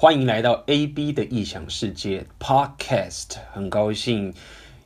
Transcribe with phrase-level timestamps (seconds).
[0.00, 4.32] 欢迎来到 AB 的异想世界 Podcast，很高兴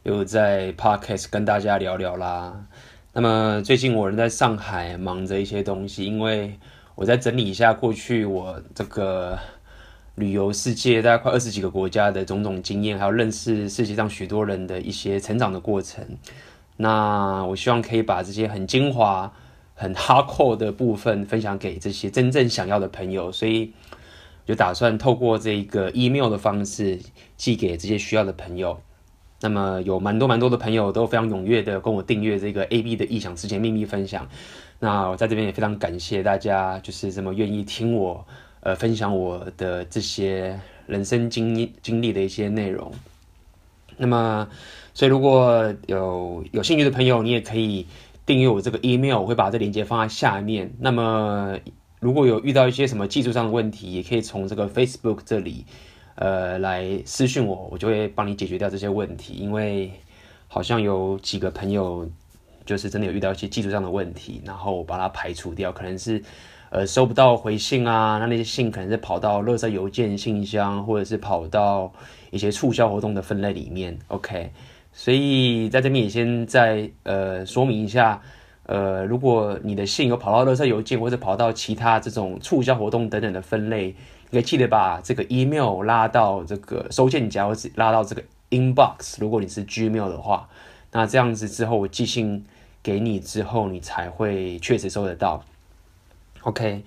[0.04, 2.64] 又在 Podcast 跟大家聊聊啦。
[3.12, 6.58] 那么最近我人在上海忙着一些东西，因为
[6.94, 9.38] 我在整理一下过去我这个
[10.14, 16.02] 旅游世界大概快二十几个国家的种种经验，还有认识世界上许多人的一些成长的过程。
[16.78, 19.30] 那我希望可以把这些很精华、
[19.74, 23.74] 很 hardcore 的部分分享给这些真正想要的朋友，所以。
[24.46, 26.98] 就打算透过这个 email 的方式
[27.36, 28.80] 寄给这些需要的朋友。
[29.40, 34.28] 那么有蛮多蛮多的朋友都非常踊跃的跟我订阅这个 AB 的异想世界秘密分享。
[34.78, 38.24] 那我在这边也非常感谢大家，就是这么愿意听我
[38.60, 42.92] 呃分享我的这些人生经历经历的一些内容。
[43.96, 44.48] 那么，
[44.94, 47.86] 所以如果有有兴趣的朋友，你也可以
[48.24, 50.72] 订阅我这个 email，我会把这链接放在下面。
[50.78, 51.58] 那么。
[52.02, 55.64] 如果有遇到一些什么技术上的问题，也可以从这个 Facebook 这里，
[56.16, 59.34] 呃，来私讯我，我就会帮你解决掉这些问题。
[59.34, 59.88] 因为
[60.48, 62.10] 好像有几个朋友，
[62.66, 66.20] 就是真的有遇到一些技术上的问题，然后我把它排除掉，可能是
[66.70, 71.92] 呃收不到回信啊，那那些信可能是跑到垃圾邮件信箱，或者是跑到
[72.32, 73.96] 一些促销活动的分类里面。
[74.08, 74.50] OK，
[74.92, 78.20] 所以在这边也先再呃说明一下。
[78.64, 83.88] 呃，如果你的信有跑到垃圾邮件，或者跑到其他这种促销活动等等的分类，
[84.30, 89.16] 你可以记得把这个 email 拉到这个收件夹，或者拉到这个 inbox。
[89.18, 90.48] 如果你是 Gmail 的话，
[90.92, 92.44] 那这样子之后我寄信
[92.84, 95.42] 给你之后，你才会确实收得到。
[96.42, 96.84] OK，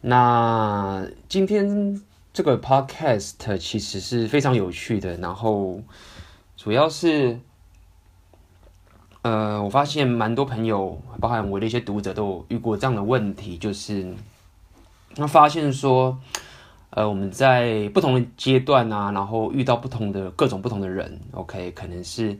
[0.00, 5.80] 那今天这个 podcast 其实是非常有趣的，然后
[6.56, 7.38] 主要是。
[9.28, 14.14] 呃，我发现蛮多朋友，包含我的一些读者，都有遇过这样的问题，就是
[15.14, 16.18] 他发现说，
[16.88, 22.38] 呃，我们在不同的阶段啊，然后遇到不同的各种不同的人，OK，可能是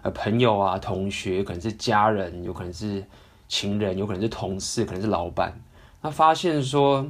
[0.00, 3.04] 呃朋友啊、同学，可能是家人，有可能是
[3.46, 5.52] 情人，有可能是同事，可能是老板。
[6.00, 7.06] 他发现说，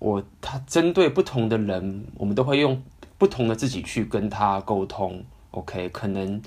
[0.00, 2.82] 我他针对不同的人，我们都会用
[3.16, 5.22] 不同的自己去跟他沟通
[5.52, 6.42] ，OK，可能。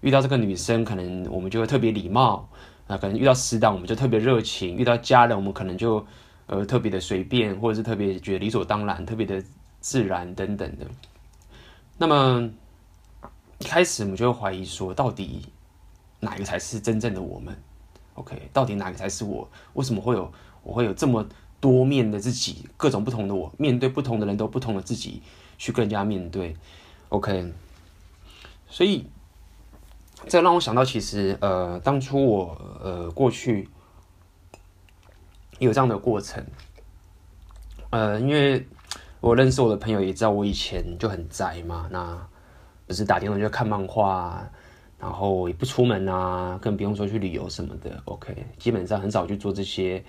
[0.00, 2.48] 遇到这个女生，可能我们就会特别礼貌
[2.86, 6.04] 啊；可能遇到死党，我们就特别热情；遇到家人，我们可能就
[6.46, 9.42] 呃特别的随便，或者是特别觉得理所当然、特别的
[9.80, 10.86] 自然等等的。
[11.98, 12.50] 那么
[13.58, 15.42] 一开始我们就会怀疑说，到底
[16.18, 17.54] 哪一个才是真正的我们
[18.14, 19.46] ？OK，到底哪个才是我？
[19.74, 21.26] 为什么会有我会有这么
[21.60, 25.20] 多面的自己，各种不同的我，面对不同的人都不同的自己
[25.58, 26.56] 去更加面对
[27.10, 27.52] ？OK，
[28.66, 29.04] 所以。
[30.28, 33.68] 这让我想到，其实呃，当初我呃过去
[35.58, 36.44] 有这样的过程，
[37.90, 38.64] 呃，因为
[39.20, 42.16] 我认识我的朋友也知道我以前就很宅嘛，那
[42.86, 44.46] 不是打电话就看漫画，
[44.98, 48.00] 然后也不出门啊，更不用说去旅游什么的。
[48.04, 50.04] OK，基本上很少去做这些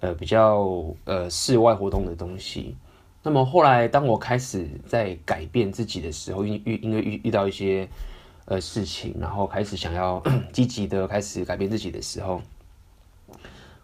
[0.00, 0.64] 呃比较
[1.04, 2.76] 呃室外活动的东西。
[3.22, 7.88] 那么后来当我开始在改变自己的时候，因遇因为遇遇到一些。
[8.50, 10.20] 呃，事情，然后开始想要
[10.52, 12.42] 积极的开始改变自己的时候，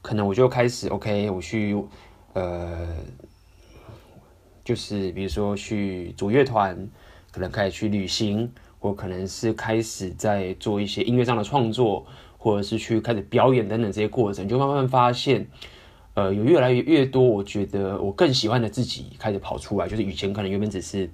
[0.02, 1.80] 可能我就开始 OK，我去
[2.32, 2.88] 呃，
[4.64, 6.76] 就是比如说去组乐团，
[7.30, 12.04] 可能开始去旅行，或可能是开始在做一些音乐上的创作，
[12.36, 15.46] 或者是去开始表演等等这些过程，就慢慢发现，
[16.14, 21.08] 呃，有越来越越多，我觉得我更喜欢的自己开始跑出来，就是以前可能原本只是。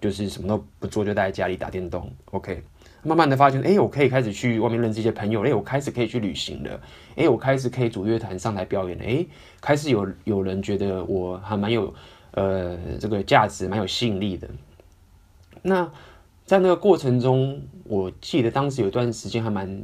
[0.00, 2.12] 就是什么都不做，就待在家里打电动。
[2.32, 2.60] OK，
[3.02, 6.80] 慢慢的发现，哎，我可以开始去外面认识一些朋友，哎，我开始可以去旅行了，
[7.16, 9.26] 哎，我开始可以组乐团上台表演了，哎，
[9.60, 11.92] 开始有有人觉得我还蛮有
[12.30, 14.48] 呃这个价值，蛮有吸引力的。
[15.62, 15.90] 那
[16.44, 19.82] 在那个过程中，我记得当时有一段时间还蛮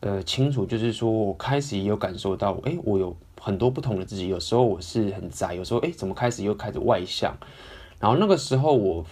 [0.00, 7.36] 呃清楚，就是说我开始也有感受到，哎，我有很多不同的自己，有时候我是很宅，有时候哎，怎么开始又开始外向。
[8.00, 9.06] 然后那个时候，我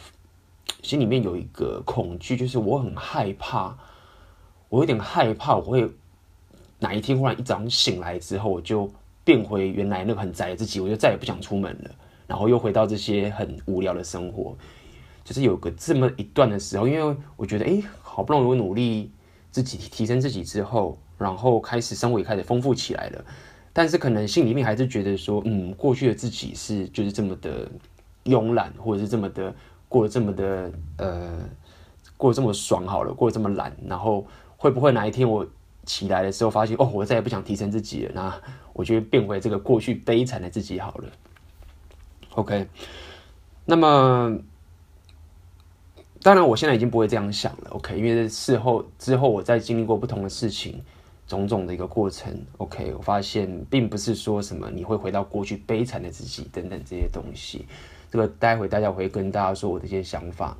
[0.83, 3.77] 心里面有一个恐惧，就是我很害怕，
[4.69, 5.91] 我有点害怕，我会
[6.79, 8.91] 哪一天忽然一早上醒来之后，我就
[9.23, 11.91] 变回原来那个很宅的自己，我就再也不想出门了，
[12.27, 14.57] 然后又回到这些很无聊的生活。
[15.23, 19.13] 就是有个这么一段的时候，因为我觉得，哎，好不容易我努力
[19.51, 23.25] 自己提升自己之后，然后开始生活也开始丰富起来了，
[23.73, 27.69] 但是可能心里面还是觉得说，嗯，过去的自己是就是这么的。
[28.25, 29.53] 慵懒，或者是这么的
[29.91, 31.37] 过得这么的呃，
[32.17, 34.25] 过得这么爽好了，过得这么懒，然后
[34.57, 35.45] 会不会哪一天我
[35.85, 38.41] 起来的时候发现哦，我再也不想提升自己了，那
[38.73, 41.09] 我就变回这个过去悲惨的自己好了。
[42.37, 42.69] OK，
[43.65, 44.39] 那么
[46.23, 47.71] 当然我现在已经不会这样想了。
[47.71, 50.81] OK，因为事后之后我再经历过不同的事情，
[51.27, 52.33] 种种的一个过程。
[52.59, 57.67] OK，我发现并不是说什么你会回到过去悲惨的自己等等这些东西。
[58.11, 60.57] 这个待会大家会跟大家说我的一些想法。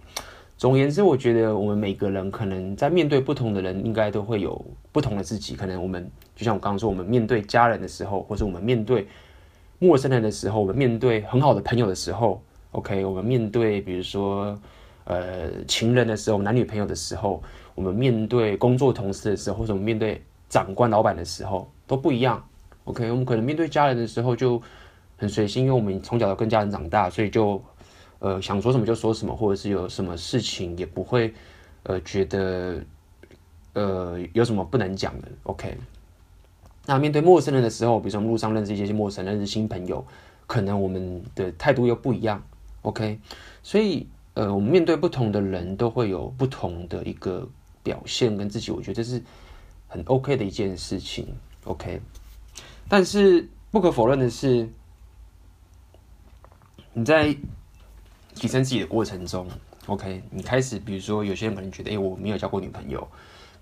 [0.57, 4.63] 总而言之，我觉得我们每个人可能在面对不同的人，应该都会有
[4.93, 5.57] 不同的自己。
[5.57, 6.07] 可能我们
[6.37, 9.09] 就像我刚刚说，我们面对家人的时候，或者我们面对
[9.79, 12.43] 陌生人的时候，我们面对很好的朋友的时候
[12.73, 14.55] ，OK，我们面对比如说
[15.05, 17.43] 呃情人的时候，男女朋友的时候，
[17.75, 22.45] 我们面对工作同事的时候，或者我们面对长官老板的时候，都不一样。
[22.85, 24.61] OK，我们可能面对家人的时候就
[25.21, 27.63] 很随性，因为我们从小都跟家人长大，所以就。
[28.23, 31.33] 呃，想说什么就说什么，或者是有什么事情也不会，
[31.85, 32.79] 呃，觉得，
[33.73, 35.29] 呃，有什么不能讲的。
[35.45, 35.75] OK，
[36.85, 40.07] 那面对陌生人的时候，比如说我们路上认识一些陌生人，认识新朋友，
[40.47, 42.43] 可能我们的态度又不一样。
[42.83, 43.19] OK，
[43.63, 47.49] 所以，呃，我们面对不同的人都会有不同的一个
[47.83, 49.23] 表现跟自己，我觉得这是
[49.89, 51.27] 很 OK 的一件事情。
[51.65, 51.99] OK，
[52.87, 54.69] 但是不可否认的是，
[56.93, 57.37] 你在。
[58.33, 59.47] 提升自己的过程中
[59.87, 63.07] ，OK，你开始，比如说，有些人可能觉得，哎、我没有交过女朋友，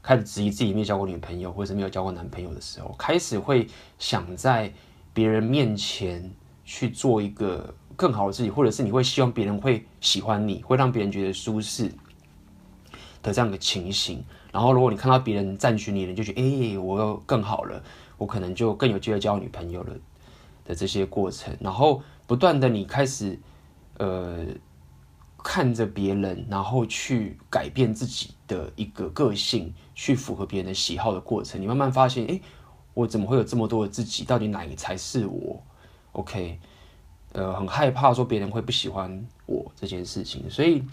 [0.03, 3.67] 开始质疑自己没有交过女朋友，或者是没有交过男朋友的时候，开始会
[3.99, 4.71] 想在
[5.15, 6.31] 别人面前
[6.67, 11.91] 去做一个更好的自己，或者是你会希望别人会喜欢你，会让别人觉得舒适
[13.23, 14.23] 的这样的情形。
[14.53, 17.83] 然后，如果你看到别人赞许你，你就觉得，哎、我又更好了，
[18.19, 19.95] 我可能就更有机会交女朋友了
[20.67, 21.57] 的这些过程。
[21.59, 23.41] 然后，不断的你开始。
[24.01, 24.47] 呃，
[25.43, 32.41] 看着别人，然后去改变自己的一个个性，去符合别人的喜好的过程，你慢慢发现，哎，
[32.95, 34.25] 我怎么会有这么多的自己？
[34.25, 35.61] 到底哪一个才是我
[36.13, 36.61] ？OK，
[37.33, 40.85] 呃，很害怕说别人会不喜欢我这件事情，所以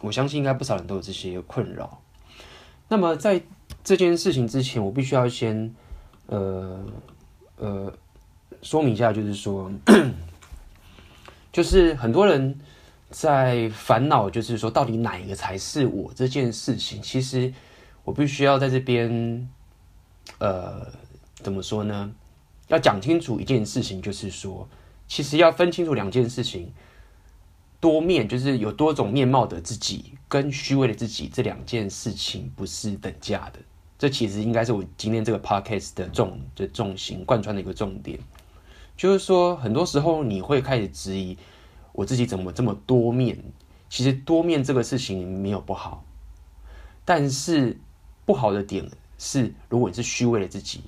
[0.00, 2.00] 我相信应该不少人都有这些困扰。
[2.88, 3.42] 那么在
[3.82, 5.74] 这件事情之前，我必须要先，
[6.28, 6.82] 呃
[7.56, 7.92] 呃，
[8.62, 9.70] 说明一下，就是说。
[11.52, 12.58] 就是很多人
[13.10, 17.00] 在烦恼，就是说到底哪一个才是我这件事情。
[17.00, 17.54] 其实
[18.02, 19.48] 我必须要在这边，
[20.38, 20.84] 呃，
[21.36, 22.12] 怎么说呢？
[22.66, 24.68] 要讲清楚一件事情，就是说，
[25.06, 26.72] 其实要分清楚两件事情：
[27.78, 33.60] 多面，就是有多种面貌的自己，跟虚伪的自己，这两件事情不是等价的。
[33.96, 38.18] 这其实应该是我今天这个 podcast 的重的重心贯穿的一个重点。
[38.96, 41.36] 就是说，很多时候你会开始质疑
[41.92, 43.38] 我自己怎么这么多面。
[43.90, 46.04] 其实多面这个事情没有不好，
[47.04, 47.76] 但是
[48.24, 48.84] 不好的点
[49.18, 50.82] 是，如果你是虚伪的自己，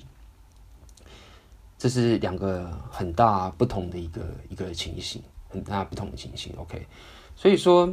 [1.77, 6.53] 这是两个很大不同的一个一个情形，很大不同的情形。
[6.57, 6.85] OK，
[7.33, 7.87] 所以说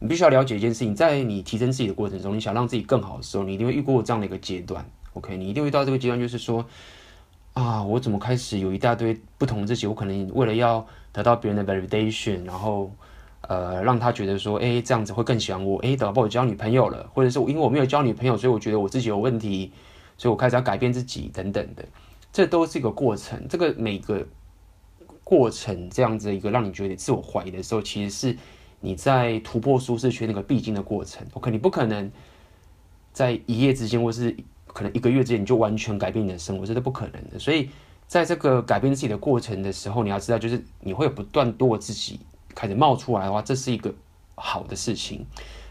[0.00, 4.84] 你必须要了解一件事情，在你提升自己的过程中，你想让自己更好的时候，你一定会遇过这样的一个阶段。
[5.12, 6.64] OK，你一定会到这个阶段，就是说。
[7.56, 9.86] 啊，我怎么开始有一大堆不同自己？
[9.86, 12.92] 我可能为了要得到别人的 validation，然后
[13.48, 15.78] 呃让他觉得说，哎，这样子会更喜欢我。
[15.78, 19.72] 哎，等到我交女朋友了，或者是因为我没有交女朋友，所以我觉得我自己有问题，
[20.18, 21.82] 所以我开始要改变自己等等的。
[22.30, 23.48] 这都是一个过程。
[23.48, 24.26] 这个每个
[25.24, 28.36] 过程这样子一个让你觉得自我怀疑的时候，其实是
[28.80, 31.26] 你在突破舒适圈那个必经的过程。
[31.32, 32.12] OK，你不可能
[33.14, 34.36] 在一夜之间，或是。
[34.76, 37.38] 可能一个月之内你就完全改变你的生活，这是不可能的。
[37.38, 37.70] 所以，
[38.06, 42.20] 在这个改变自己的过程的时候，你要知道，就是你会有不断多自己
[42.54, 43.90] 开始冒出来的话，这是一个
[44.34, 45.24] 好的事情。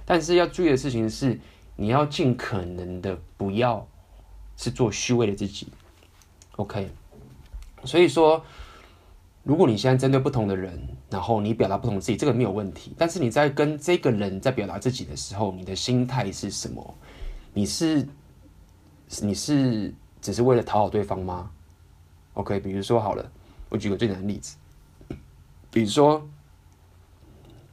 [0.06, 1.40] 但是要注意的事情是，
[1.76, 3.88] 你要尽可能的不要
[4.58, 5.68] 是做虚伪的自己。
[6.56, 6.90] OK，
[7.84, 8.44] 所以说，
[9.44, 10.82] 如果你现在针对不同的人，
[11.12, 12.92] 然后你表达不同自己，这个没有问题。
[12.98, 16.96] 但是你在跟这个人在表达自己的时候，你的心态是什么？
[17.54, 18.08] 你是？
[19.22, 21.50] 你是只是为了讨好对方吗
[22.34, 23.32] ？OK，比如说好了，
[23.70, 24.58] 我举个最简单的例子，
[25.72, 26.28] 比如说，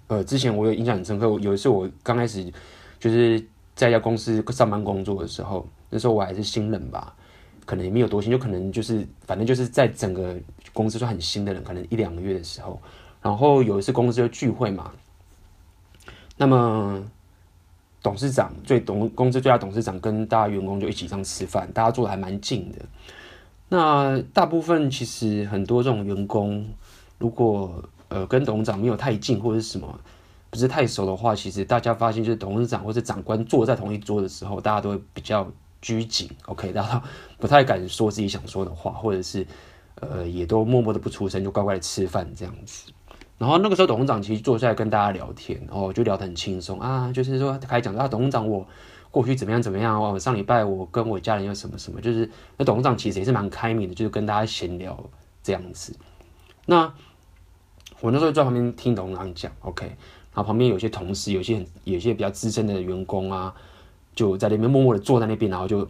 [0.08, 2.52] 呃，之前我有印象很深刻，有一次我刚开始
[3.00, 7.16] 就是在一家公司上班工作的时候，那时候我还是新人吧，
[7.64, 10.36] 可能也没有多新，就可能就是反正就是在整个
[10.72, 12.80] 公司算很新的人，可能一两个月的时候，
[13.22, 14.92] 然后有一次公司就聚会嘛，
[16.36, 17.02] 那么。
[18.02, 22.78] 董事长最董公司最大董事长跟大家员工就一起这样吃饭，大家坐的还蛮近的。
[23.68, 26.68] 那大部分其实很多这种员工，
[27.18, 29.98] 如果呃跟董事长没有太近或者什么
[30.50, 37.02] 不是太熟的话，其实大家发现就是董事长或者长官坐在同一桌的时候，大家都会比较拘谨，OK，大家都
[37.38, 39.46] 不太敢说自己想说的话，或者是
[40.00, 42.92] 呃也都默默的不出声，就乖乖的吃饭这样子。
[43.42, 48.64] 然后那个时候董事长其实坐下来跟大家聊天，然后就聊得很轻松啊，就是说开始讲啊，董事长我
[49.10, 54.96] 过去怎么样怎么样，我上礼拜我跟我家人有什么什么，就是那董事长其实也是蛮开明的，就是跟大家闲聊
[55.42, 55.92] 这样子。
[56.66, 56.94] 那
[58.00, 59.96] 我那时候在旁边听董事长讲，OK，然
[60.34, 63.52] 后旁边有些同事，有些很有些比较资深的员工啊，
[64.14, 65.84] 就在那边默默的坐在那边，然后就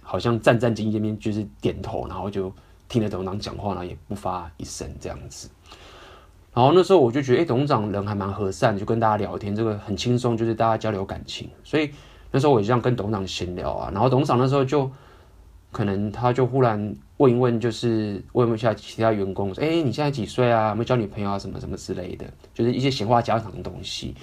[0.00, 2.50] 好像战战兢兢那边就是点头，然后就
[2.88, 5.50] 听着董事长讲话，然后也不发一声这样子。
[6.54, 11.50] 然后那时候我就觉得，哎、董事长人还蛮和善，就跟大家聊天，这个很轻松，就是大家交流感情。
[11.64, 11.90] 所以
[12.30, 13.90] 那时候我就这样跟董事长闲聊啊。
[13.92, 14.88] 然后董事长那时候就
[15.72, 20.68] 可能他就忽然问一问，就是问一下其他员工，说，哎、你现在几岁啊？
[20.68, 21.36] 有没有交女朋友啊？
[21.36, 24.14] 什么什么之类的，就是一些闲话家常的东西。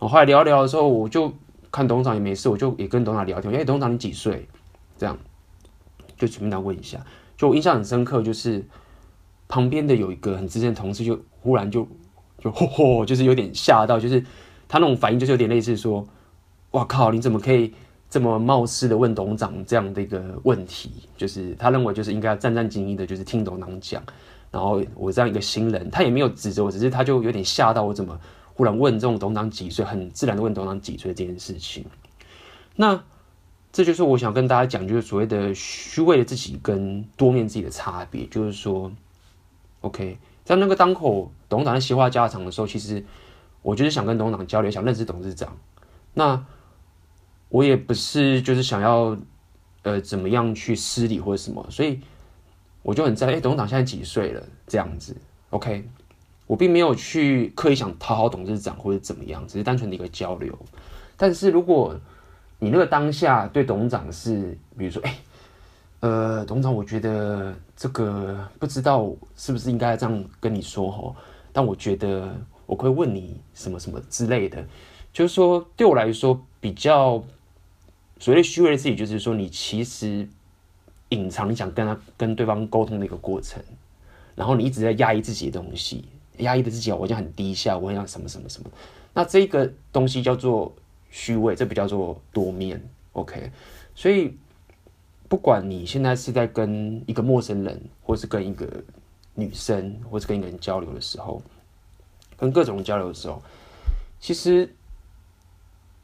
[0.00, 1.32] 然后来聊聊的时候，我就
[1.70, 4.48] 看董事长也没事，我就也跟董事长聊天，哎、欸，董事长你几岁？
[4.98, 5.16] 这样
[6.16, 6.98] 就随便他问一下。
[7.36, 8.64] 就我印象很深刻，就是
[9.48, 11.18] 旁边的有一个很资深的同事就。
[11.44, 11.86] 忽然就
[12.38, 14.18] 就嚯嚯，就是有点吓到，就是
[14.66, 16.02] 他那种反应，就是有点类似说
[16.72, 17.70] ：“哇靠，你怎么可以
[18.08, 24.02] 这么冒失的问董事长这样的一个问题？”就是他认为就是应该要战战兢兢的，就是听董事长讲。
[24.50, 28.18] 然后我这样一个新人，他也没有指责我，只是他就有点吓到我，怎么
[28.54, 31.84] 忽然问这种董事长几岁，很自然的问董事长几岁这件事情。
[32.76, 33.04] 那
[33.70, 38.90] 这就是我想跟大家讲，就是所谓的虚伪的自己跟多面自己的差别，就是说
[39.84, 40.18] ，OK。
[40.44, 43.02] 在那个当口，董事长在闲话家常的时候，其实
[43.62, 45.56] 我就是想跟董事长交流，想认识董事长。
[46.12, 46.44] 那
[47.48, 49.16] 我也不是就是想要
[49.84, 51.98] 呃怎么样去失礼或者什么，所以
[52.82, 54.42] 我就很在意，哎，董事长现在几岁了？
[54.66, 55.16] 这样子
[55.48, 55.88] ，OK，
[56.46, 60.54] 我并没有去刻意想讨好董事长或者怎么样，只是单纯的一个交流。
[61.16, 61.98] 但是如果
[62.58, 65.16] 你那个当下对董事长是，比如说，哎。
[66.04, 71.16] 呃，董事长，我觉得这个不知道是不是应该这样跟你说哈，
[71.50, 72.30] 但我觉得
[72.66, 74.62] 我可以问你什么什么之类的，
[75.14, 77.24] 就是说对我来说比较
[78.20, 80.28] 所谓虚伪的自己，就是说你其实
[81.08, 83.62] 隐藏你想跟他跟对方沟通的一个过程，
[84.34, 86.04] 然后你一直在压抑自己的东西，
[86.36, 88.68] 压抑的自己我就很低下，我想什么什么什么，
[89.14, 90.70] 那这个东西叫做
[91.08, 92.78] 虚伪，这不叫做多面
[93.14, 93.50] ，OK，
[93.94, 94.36] 所以。
[95.28, 98.68] 不管你现在是在跟一个陌生人，或是跟一个
[99.34, 101.42] 女生，或是跟一个人交流的时候，
[102.36, 103.42] 跟各种交流的时候，
[104.20, 104.72] 其实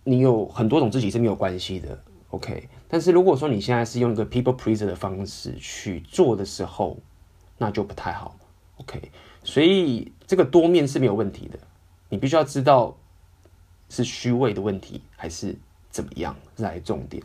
[0.05, 2.69] 你有很多种自己是没有关系的，OK。
[2.89, 6.97] 但是如果说你现在是用一个 people pleaser 的方式去做的时候，
[7.59, 8.35] 那就不太好
[8.79, 9.13] ，OK。
[9.45, 11.59] 所以这个多面是没有问题的，
[12.09, 12.97] 你必须要知道
[13.89, 15.55] 是虚伪的问题还是
[15.91, 17.23] 怎么样，这才是重点。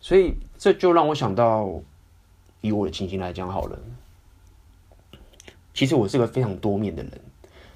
[0.00, 1.68] 所以这就让我想到，
[2.60, 3.78] 以我的情形来讲好了。
[5.74, 7.12] 其实我是个非常多面的人，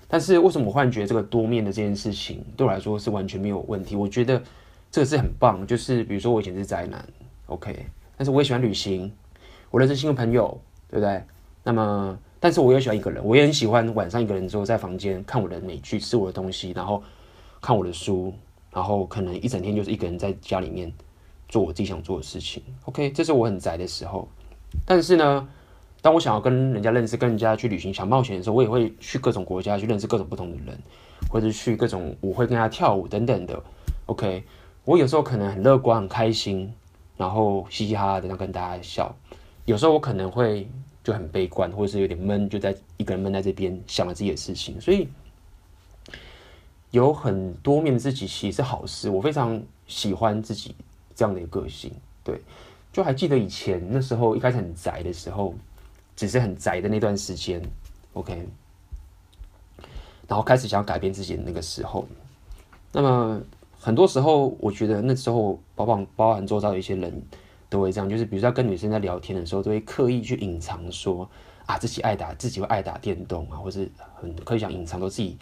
[0.09, 3.95] 但是为什么我忽然觉得这个多面的这件事情对我来说是完全没有问题？
[3.95, 4.43] 我觉得
[4.91, 5.67] 这个是很棒。
[5.67, 7.07] 就是比如说我以前是宅男
[7.47, 9.13] ，OK，但是我也喜欢旅行，
[9.71, 11.23] 我认识新的朋友，对不对？
[11.63, 17.03] 那么，但是我也喜欢一个人，我也很喜欢晚上一个人之后在房间看我的美剧，吃我的东西，然后
[17.61, 18.35] 看我的书，
[18.71, 20.93] 然后可能一整天就是一个人在家里面。
[21.55, 24.29] 做我自己想做的事情，OK，这是我很宅的时候。
[24.85, 25.49] 但是呢，
[26.03, 30.77] 当我想要跟人家认识、跟人家去旅行、想冒险的时候，我也会去各种国家去认识各种不同的人，
[31.31, 33.63] 或者去各种舞会跟他跳舞等等的。
[34.07, 34.43] OK，
[34.85, 36.75] 我有时候可能很乐观、很开心，
[37.17, 39.15] 然后嘻嘻哈哈的在跟大家笑。
[39.65, 40.69] 有时候我可能会
[41.05, 44.81] 就很悲观，或者是有点闷，就在一个人闷在这边想了自己的事情。
[44.81, 45.07] 所以
[46.91, 50.75] 有很多面的自己其实是好事，我非常喜欢自己。
[51.15, 51.93] 这样的一个个性，
[52.23, 52.41] 对，
[52.93, 55.55] 就还记得以前那时候一开始很宅的时候，
[56.17, 57.63] 只是很宅的那段时间
[58.15, 58.47] ，OK，
[60.27, 62.07] 然后开始想要改变自己的那个时候，
[62.93, 63.41] 那么
[63.79, 67.23] 很多时候我觉得那时候包包包含周遭的一些人
[67.69, 71.29] 都会这样，就是比如说跟女生在聊天的时候，都会刻意去隐藏说
[71.67, 75.37] 啊自己爱打自己会爱打电动啊，或是很刻意想隐藏到自己。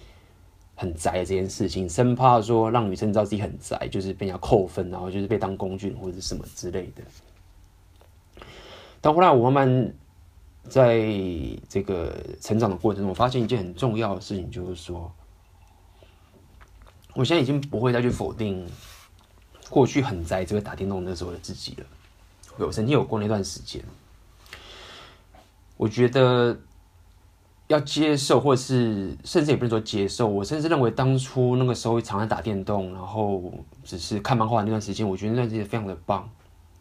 [0.74, 7.02] 很宅的这件事情，生怕说让女生知道自己很宅，就是被人家扣分，然后就是被当工具或者什么之类的。
[9.00, 9.94] 但后来我慢慢
[10.68, 11.04] 在
[11.68, 15.12] 这个成长的过程中，我发现一件很重要的事情，就是说，
[17.14, 18.66] 我现在已经不会再去否定
[19.68, 21.86] 过去很宅、只会打电动那时候的自己了。
[22.58, 23.84] 我曾经有过那段时间，
[25.76, 26.58] 我觉得。
[27.72, 33.52] 要接受，或是甚至也不是说接受，我甚至认为当初那个时候常常打电动，然后
[33.82, 36.28] 只是看漫画那段时间，我觉得那段时间非常的棒。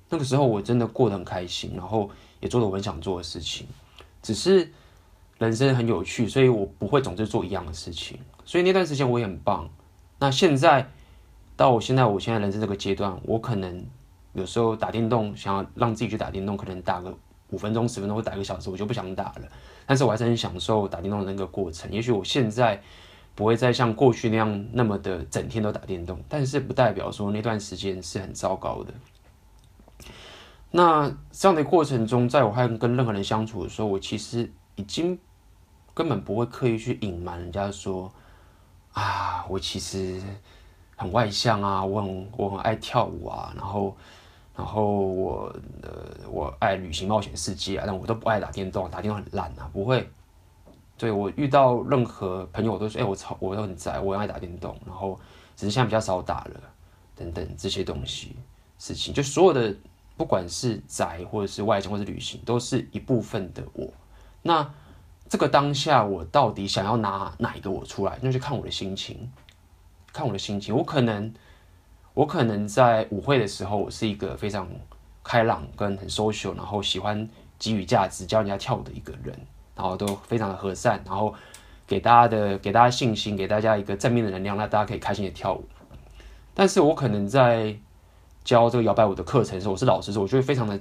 [0.09, 2.09] 那个时候我真的过得很开心，然后
[2.41, 3.65] 也做了我很想做的事情。
[4.21, 4.69] 只是
[5.37, 8.19] 人生很有趣，所以我不会总是做一样的事情。
[8.43, 9.69] 所以那段时间我也很棒。
[10.19, 10.91] 那现在
[11.55, 13.85] 到我现在，我现在人生这个阶段，我可能
[14.33, 17.17] 有时候打电动，想要让自己去打电动，可能打个
[17.51, 19.47] 五分钟、十分钟或打一个小时，我就不想打了。
[19.85, 21.91] 但是我还是很享受打电动的那个过程。
[21.91, 22.81] 也许我现在
[23.35, 28.93] 不会再像过去那样那么的整天都打电动，但是不代表说那段时间是很糟糕的。
[30.71, 35.19] 那这样的过程中，在我还跟任何人相处的时候，我其实已经
[35.93, 38.11] 根本不会刻意去隐瞒人家说。
[38.93, 40.21] 啊，我其实
[40.97, 43.95] 很外向啊，我很我很爱跳舞啊，然后
[44.61, 45.89] 然后我呃
[46.29, 50.07] 我爱旅行冒险世界啊，但我都不爱打电动，打电动很烂啊，不会。
[50.99, 55.19] 对，我遇到任何朋友我都说，哎，我操，我都很宅，我很爱打电动，然后
[55.55, 56.61] 只是现在比较少打了，
[57.15, 58.35] 等等这些东西
[58.77, 59.75] 事情，就所有的
[60.15, 63.91] 不管是宅或者是外向或者是旅行，都是一部分的我。
[64.43, 64.71] 那。
[65.29, 68.19] 这个当下，我到底想要拿哪一个我出来？
[68.21, 69.31] 那就看我的心情，
[70.11, 70.75] 看我的心情。
[70.75, 71.33] 我可能，
[72.13, 74.67] 我可能在舞会的时候，我是一个非常
[75.23, 77.27] 开朗跟很 social，然后喜欢
[77.57, 79.33] 给予价值、教人家跳舞的一个人，
[79.75, 81.33] 然后都非常的和善，然后
[81.87, 85.63] 给大家的给大家信心，给大家一个正面的能量，让大家可以开心的跳舞。
[86.53, 87.75] 但是我可能在
[88.43, 90.79] 教这个摇摆舞的课程的时候，我是老师时候，我就会非常的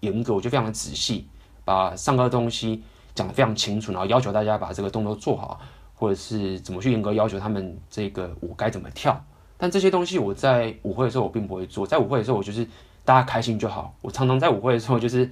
[0.00, 1.28] 严格，我就非常的仔细，
[1.64, 2.82] 把上课的东西。
[3.14, 5.60] 讲得非常清楚，然后要求大家把这个动作做好，
[5.94, 9.24] 或者是怎么去严格要求他们这个舞该怎么跳。
[9.56, 12.66] 但这些东西我在舞会的时候我并不会做，在舞会的时候我就是
[13.04, 13.94] 大家开心就好。
[14.02, 15.30] 我常常在舞会的时候就是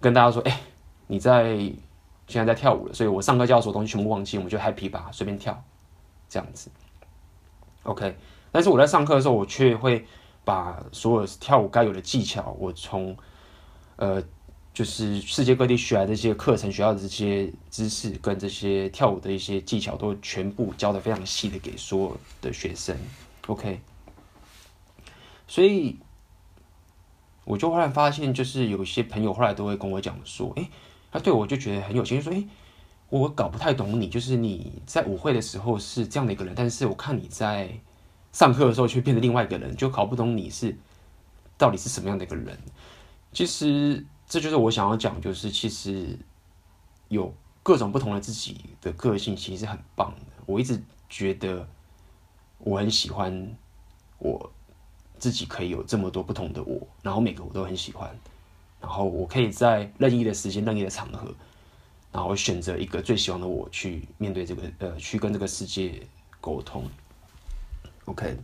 [0.00, 0.60] 跟大家说：“哎、
[1.06, 1.56] 你在
[2.26, 5.62] 现在在跳舞了，所以我上课教所有东西全部忘记，我们就 happy 吧，随便跳，
[6.28, 6.70] 这样子。
[7.84, 8.16] ”OK。
[8.52, 10.04] 但是我在上课的时候，我却会
[10.44, 13.16] 把所有跳舞该有的技巧，我从
[13.96, 14.22] 呃。
[14.72, 22.96] 就是世界各地学来的这些课程学到的这些知识跟这些跳舞的一些技巧，都全部教的非常细的给所有的学生
[23.48, 23.80] ，OK。
[25.48, 25.98] 所以
[27.44, 30.70] 我就忽然发现，就是有些朋友后来都会跟我讲说，哎，
[31.10, 32.44] 他对我就觉得很有兴趣，说，哎，
[33.08, 37.68] 我搞不太懂你，就是你在舞会的时候是这样的一个人，但是我看你在
[38.32, 40.78] 上课的时候却变成另外一个人，就搞不懂你是
[41.58, 42.56] 到底是什么样的一个人。
[43.32, 44.06] 其实。
[44.30, 46.16] 这就是我想要讲，就是其实
[47.08, 50.26] 有各种不同的自己的个性，其实是很棒的。
[50.46, 51.68] 我一直觉得
[52.58, 53.52] 我很喜欢
[54.18, 54.52] 我
[55.18, 58.16] 自己可以有这么多不同的我，然后每个我都很喜欢，
[58.80, 61.34] 然后我可以在任意的时间、任意的场合，
[62.12, 66.06] 然后选择一个最喜欢的我去面对这个呃，去跟这个世界
[66.40, 66.88] 沟通。
[68.04, 68.36] OK，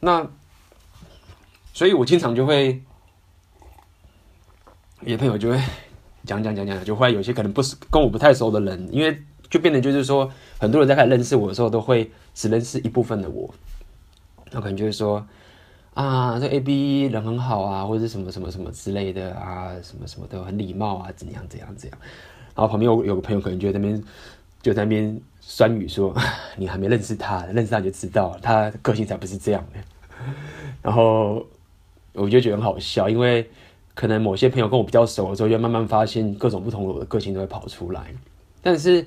[0.00, 0.28] 那
[1.72, 2.82] 所以我经常就会。
[5.02, 5.60] 有些朋友就会
[6.24, 9.16] 讲讲讲讲，就会有些可能不是跟我不太熟的人，因为
[9.48, 13.52] 就变得就是说，很多人在开始认识我的时候，都会只认识一部分的我。
[14.50, 15.24] 那可能就是说，
[15.94, 21.98] 啊，这 A B 人很好啊，或者什么什么什么之类的啊，什么什么都很礼貌啊，怎样怎样怎样。
[22.54, 24.02] 然后旁边有有个朋友可能就在那边
[24.62, 26.12] 就在那边酸语说，
[26.56, 29.78] 你还没认识他，认识他就知道，他个性才不是这样的。
[30.82, 31.46] 然后
[32.14, 33.48] 我就觉得很好笑，因为。
[33.96, 38.14] 可能某些朋友跟我比较熟的时候，就慢慢发现各种不同的我的个性都会跑出来。
[38.60, 39.06] 但是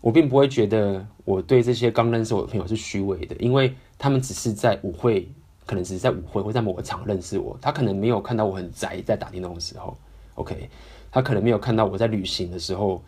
[0.00, 5.28] 我并不会觉得我对这些刚认识我的朋友是虚伪的，因为他们只是在舞会，
[5.66, 7.58] 可能只是在舞会或在某个场认识我。
[7.60, 9.96] 他可能没有看到我很宅在打电动的时候
[10.36, 10.70] ，OK，
[11.10, 13.02] 他可能没有看到我在旅行的时候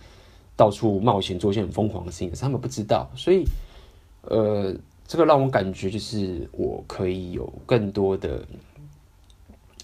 [0.56, 3.08] 到处冒险做一些很疯狂的事情，他们不知道。
[3.14, 3.44] 所以，
[4.22, 4.74] 呃，
[5.06, 8.44] 这个让我感觉就是我可以有更多的。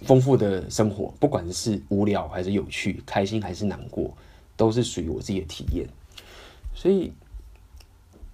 [0.05, 4.17] 丰富的生活，不管是无聊还是有趣，开心还是难过，
[4.57, 5.87] 都是属于我自己的体验。
[6.75, 7.13] 所以，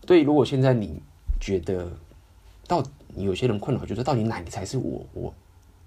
[0.05, 1.01] 对，如果现在你
[1.41, 1.91] 觉得，
[2.67, 5.07] 到你有些人困扰，觉得到底哪个才是我？
[5.15, 5.35] 我，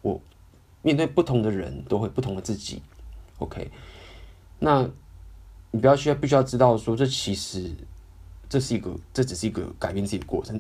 [0.02, 0.22] 我
[0.82, 2.82] 面对不同的人都会不同的自己。
[3.38, 3.70] OK，
[4.58, 4.90] 那
[5.70, 7.70] 你不要需要必须要知道说，这其实
[8.50, 10.60] 这是一个，这只是一个改变自己的过程。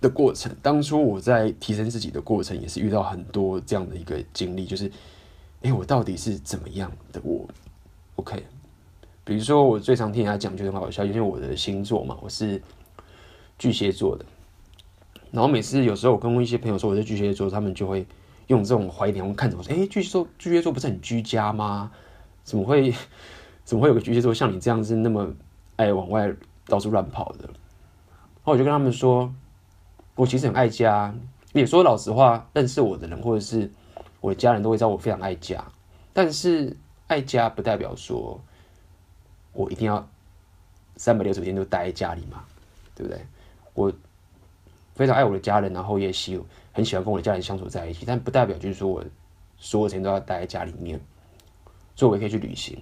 [0.00, 4.90] 的过程，当初我在提升自己的过程，也是遇到很多这样的一个经历，就是，
[5.62, 7.48] 哎，我到底是怎么样的我
[8.16, 8.44] ？OK，
[9.24, 12.62] 比如说我最常听人家讲就很好笑，因为我的星座嘛，我是
[13.58, 14.24] 巨蟹座的，
[15.32, 18.06] 然后每次有时候我跟一些朋友说我是巨蟹座，他们就会
[18.46, 21.90] 用这种怀疑眼光看着我说，哎，巨蟹座巨蟹座不是很居家吗？
[22.44, 22.94] 怎么会
[23.64, 25.34] 怎么会有个巨蟹座像你这样子那么
[25.74, 26.32] 爱往外
[26.66, 27.46] 到处乱跑的？
[27.46, 29.34] 然后我就跟他们说。
[30.18, 31.14] 我其实很爱家，
[31.52, 33.70] 也说老实话，认识我的人或者是
[34.20, 35.64] 我的家人都会知道我非常爱家。
[36.12, 36.76] 但是
[37.06, 38.40] 爱家不代表说
[39.52, 40.04] 我一定要
[40.96, 42.42] 三百六十天都待在家里嘛，
[42.96, 43.24] 对不对？
[43.74, 43.92] 我
[44.96, 46.36] 非常爱我的家人，然后也喜
[46.72, 49.04] 很喜欢跟我的家人相处在一起，但不代表就是说我
[49.56, 51.00] 所有时间都要待在家里面，
[51.94, 52.76] 所以我也可以去旅行。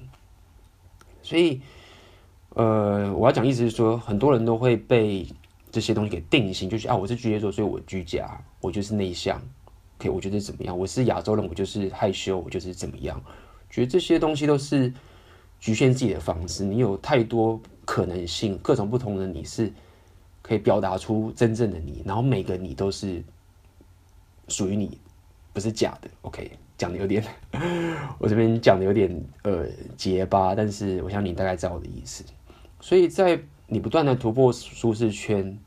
[1.22, 1.60] 所以，
[2.54, 5.26] 呃，我要讲意思是说，很多人都会被
[5.76, 9.38] 这些东西给定型，就是啊，我是巨蟹座，所以我居家，我就是内向。
[9.98, 10.78] OK，我觉得怎么样？
[10.78, 13.22] 我是亚洲人，我就是害羞，我就是怎么样？
[13.68, 14.90] 觉得这些东西都是
[15.60, 16.64] 局限自己的方式。
[16.64, 19.70] 你有太多可能性，各种不同的你是
[20.40, 23.22] 可以表达出真正的你，然后每个你都是
[24.48, 24.98] 属于你，
[25.52, 26.08] 不是假的。
[26.22, 27.22] OK，讲的有点，
[28.18, 32.24] 我这边讲的有点呃结巴，但是我想你大概知道我的意思。
[32.80, 35.58] 所以在你不断的突破舒适圈，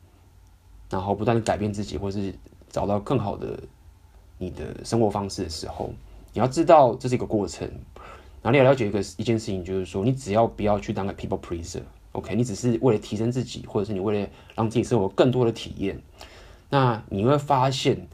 [0.90, 2.34] 然后不断的改变自己，或是
[2.70, 3.60] 找到更好的。
[4.42, 5.92] 你的生活方式的时候，
[6.32, 7.68] 你要知道这是一个过程。
[8.42, 12.34] 然后你要了解一个一件事情，就是说，你只要不要去当个 people pleaser，OK？
[12.36, 16.02] 你只是为了提升自己，或者是你为了让自己生活更多的体验，
[16.70, 18.08] 那你会发现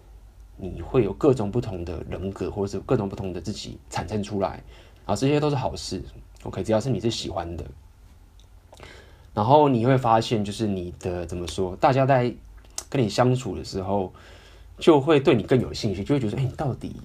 [0.57, 4.63] 你会有各种不同的人格，或者是各种不同的自己产生出来。
[5.05, 6.01] 啊，这些都是好事
[6.41, 6.63] ，OK？
[6.63, 7.63] 只要是你是喜欢的，
[9.31, 12.33] 然后你会发现，就是你的怎么说，大家在
[12.95, 14.13] 跟你相处的时候。
[14.77, 16.97] 就会对你更有兴趣，就会觉得，哎，你到底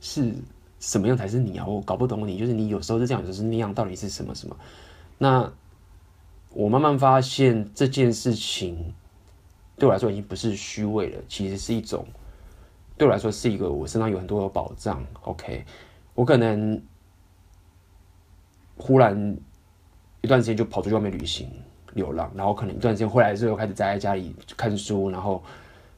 [0.00, 0.34] 是
[0.80, 1.64] 什么样才是你啊？
[1.64, 4.56] 我搞不懂你，就是你有时候是这样，有时候是那样，到底是什么什么？
[5.16, 5.52] 那
[6.50, 8.92] 我慢慢发现这件事情
[9.78, 12.04] 对我来说已经不是虚伪了，其实是一种
[12.98, 15.00] 对我来说是一个我身上有很多的保障。
[15.22, 15.64] OK，
[16.16, 16.82] 我可能
[18.76, 19.38] 忽然
[20.22, 21.48] 一段时间就跑出去外面旅行、
[21.94, 25.42] 流浪，然后可能一段时间回来之后开始宅在家里看书，然后。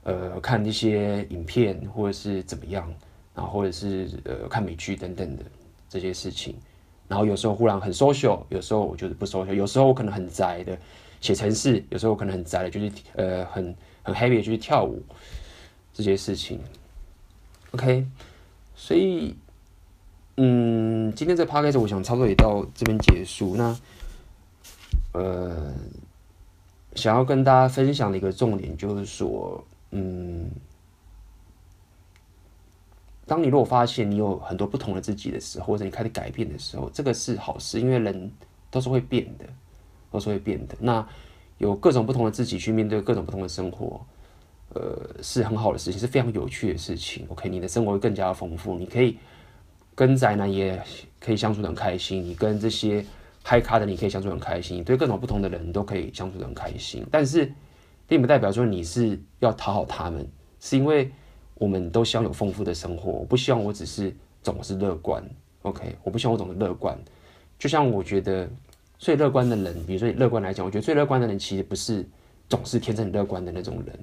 [0.09, 2.89] 呃，看一些影片，或者是怎么样，
[3.35, 5.43] 然后或者是呃看美剧等等的
[5.89, 6.55] 这些事情，
[7.09, 10.79] 然后有时候忽然很 social，有时候我就是不 social，有时候我可能很宅的
[11.21, 15.03] 写程式，有时候我可能很宅的就是呃很很 happy 的就是跳舞
[15.93, 16.61] 这些事情。
[17.73, 18.07] OK，
[18.77, 19.35] 所以
[20.37, 23.57] 嗯，今天这 podcast 我想差不多也到这边结束。
[23.57, 23.77] 那
[25.17, 25.75] 呃，
[26.95, 29.65] 想要跟大家分享的一个重点就是说。
[29.93, 30.51] 嗯，
[33.25, 38.31] 当你如果发现你有很多不同的自己的时候，或者你开始改变的时候，这个是好事，因为人
[38.71, 39.45] 都是会变的，
[40.11, 40.77] 都是会变的。
[40.81, 41.07] 那
[41.59, 44.05] 有各种不同的自己去面对各种不同的生活，
[44.75, 47.25] 呃，是很好的事情，是非常有趣的事情。
[47.29, 49.17] OK，你的生活会更加丰富，你可以
[49.95, 50.83] 跟宅男也
[51.21, 53.07] 可以相处的很开心，你跟这些
[53.49, 57.53] 嗨咖的你可以相处很开心，对各种不同的人都可以相处得很开心，但是。
[58.09, 60.25] 并不代表说你是要讨好他们，
[60.61, 61.11] 是因为
[61.55, 63.11] 我们都希望有丰富的生活。
[63.11, 65.21] 我不希望我只是总是乐观
[65.63, 65.97] ，OK？
[66.05, 66.97] 我不希望我总是乐观。
[67.59, 68.49] 就像我觉得
[68.97, 72.09] 最乐观的人，比如说乐观来讲，我觉得最乐观的人其实不是
[72.49, 73.99] 总是天生乐观的那种人。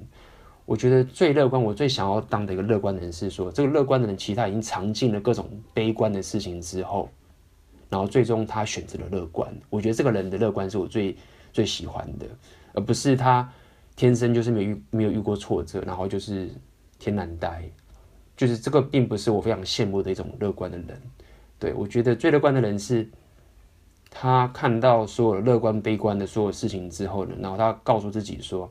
[0.66, 7.08] 我觉得最乐观，我最想要当的一个乐观的人是说，这个乐观的人其实他已经尝尽了各种悲观的事情之后，
[7.94, 9.48] 然后最终他选择了乐观。
[9.70, 11.16] 我觉得这个人的乐观是我最
[11.52, 12.26] 最喜欢的，
[12.72, 13.48] 而不是他。
[13.96, 16.50] 天生就是没遇没有遇过挫折，然后就是
[16.98, 17.62] 天然呆，
[18.36, 21.00] 就是这个并不是我非常羡慕的一种乐观的人。
[21.60, 23.08] 对，我觉得最乐观的人是，
[24.10, 28.68] 他看到所有乐观悲观的所有事情之后呢，然后他告诉自己说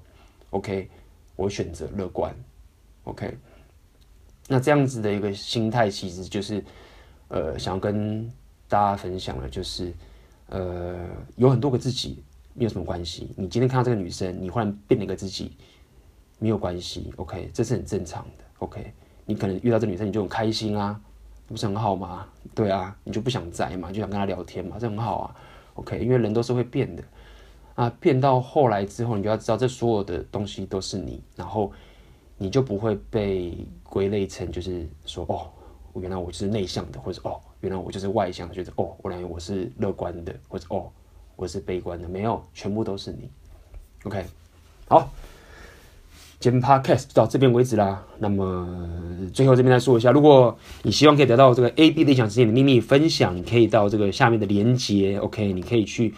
[0.50, 0.90] ：“OK，
[1.38, 2.36] 我选择乐观。
[3.06, 3.38] ”OK，
[4.50, 6.62] 那这样子的一个心态，其实就是
[7.30, 8.30] 呃，想要跟
[8.74, 9.94] 大家分享的，就是
[10.50, 12.24] 呃，有很多个自己。
[12.56, 13.34] 没有什么关系。
[13.36, 15.58] 你今天看到这个女生，你忽然变了一个自己，
[16.38, 17.12] 没有关系。
[17.16, 18.44] OK，这是很正常的。
[18.60, 18.94] OK，
[19.26, 21.02] 你可能遇到这女生，你就很开心啊，
[21.48, 22.28] 不是很好吗？
[22.54, 25.36] 对啊，你就不想宅嘛，就想跟她聊天嘛，这很好啊。
[25.74, 27.04] OK，因为人都是会变的
[27.74, 31.72] 啊，变到后来之后，你就要知道，这所有的东西都是你，然后
[32.38, 35.50] 你就不会被归类成就是说，哦，
[35.96, 40.90] 原来我就是内向的，或者哦，原来我就是外向的，觉得哦，原来我是乐观的，或者哦。
[41.36, 43.28] 我是悲观的，没有，全部都是你。
[44.04, 44.24] OK，
[44.88, 45.10] 好，
[46.40, 48.06] 今天 Podcast 就到这边为止啦。
[48.20, 48.70] 那么
[49.34, 56.14] 最后这边再说一下，如果你希望可以得到这个 AB 理想之间的秘密分享，你可以到这个下面的连接，OK，你可以去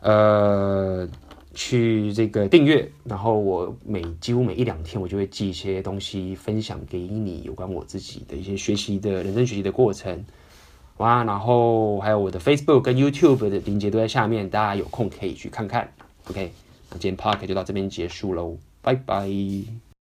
[0.00, 1.08] 呃
[1.56, 10.22] 去这个订阅，然后我每几乎每一两天我就会寄一些东西分享给你，有关我自己的一些学习的人生学习的过程。
[10.98, 15.90] 哇，然后还有我的 Facebook 跟 YouTube 的链接都在下面，大家有空可以去看看。
[16.28, 16.52] OK，
[16.90, 19.85] 那今天 Park 就到这边结束喽，拜拜。